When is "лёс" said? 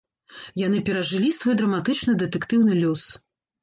2.85-3.09